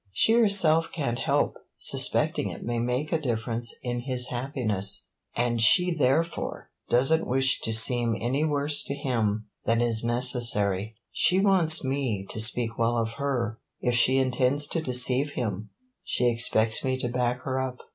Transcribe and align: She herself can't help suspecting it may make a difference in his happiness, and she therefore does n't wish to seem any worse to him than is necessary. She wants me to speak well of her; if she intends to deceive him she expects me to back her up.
She 0.11 0.33
herself 0.33 0.91
can't 0.91 1.19
help 1.19 1.57
suspecting 1.77 2.49
it 2.49 2.63
may 2.63 2.79
make 2.79 3.11
a 3.13 3.21
difference 3.21 3.75
in 3.83 3.99
his 3.99 4.29
happiness, 4.29 5.07
and 5.35 5.61
she 5.61 5.93
therefore 5.93 6.71
does 6.89 7.13
n't 7.13 7.27
wish 7.27 7.59
to 7.61 7.71
seem 7.71 8.17
any 8.19 8.43
worse 8.43 8.83
to 8.85 8.95
him 8.95 9.45
than 9.65 9.79
is 9.79 10.03
necessary. 10.03 10.95
She 11.11 11.39
wants 11.39 11.83
me 11.83 12.25
to 12.31 12.39
speak 12.41 12.79
well 12.79 12.97
of 12.97 13.09
her; 13.19 13.59
if 13.79 13.93
she 13.93 14.17
intends 14.17 14.65
to 14.69 14.81
deceive 14.81 15.33
him 15.33 15.69
she 16.03 16.29
expects 16.31 16.83
me 16.83 16.97
to 16.97 17.07
back 17.07 17.41
her 17.41 17.59
up. 17.61 17.77